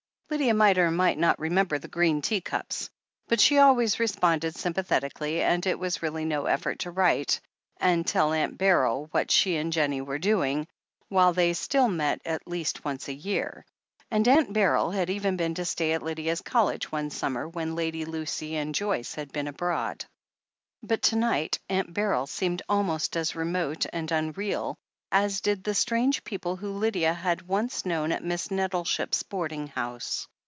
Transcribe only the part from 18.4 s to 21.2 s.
and Joyce had been abroad. But to